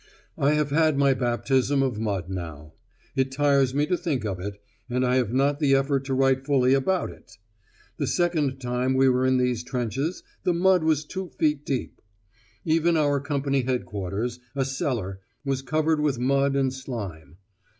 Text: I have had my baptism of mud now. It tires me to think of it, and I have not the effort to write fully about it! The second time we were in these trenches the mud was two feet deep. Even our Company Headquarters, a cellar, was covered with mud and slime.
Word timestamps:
I 0.39 0.53
have 0.53 0.71
had 0.71 0.97
my 0.97 1.13
baptism 1.13 1.83
of 1.83 1.99
mud 1.99 2.27
now. 2.27 2.73
It 3.15 3.31
tires 3.31 3.75
me 3.75 3.85
to 3.85 3.95
think 3.95 4.25
of 4.25 4.39
it, 4.39 4.59
and 4.89 5.05
I 5.05 5.17
have 5.17 5.31
not 5.31 5.59
the 5.59 5.75
effort 5.75 6.05
to 6.05 6.15
write 6.15 6.43
fully 6.43 6.73
about 6.73 7.11
it! 7.11 7.37
The 7.97 8.07
second 8.07 8.59
time 8.59 8.95
we 8.95 9.07
were 9.09 9.27
in 9.27 9.37
these 9.37 9.63
trenches 9.63 10.23
the 10.41 10.53
mud 10.55 10.83
was 10.83 11.05
two 11.05 11.29
feet 11.29 11.67
deep. 11.67 12.01
Even 12.65 12.97
our 12.97 13.19
Company 13.19 13.61
Headquarters, 13.61 14.39
a 14.55 14.65
cellar, 14.65 15.19
was 15.45 15.61
covered 15.61 15.99
with 15.99 16.17
mud 16.17 16.55
and 16.55 16.73
slime. 16.73 17.37